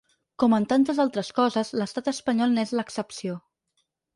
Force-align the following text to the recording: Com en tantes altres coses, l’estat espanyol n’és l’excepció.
Com 0.43 0.53
en 0.57 0.63
tantes 0.71 1.01
altres 1.03 1.29
coses, 1.41 1.71
l’estat 1.81 2.09
espanyol 2.15 2.57
n’és 2.57 2.75
l’excepció. 2.81 3.41